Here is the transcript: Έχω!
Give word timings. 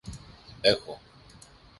Έχω! 0.61 0.99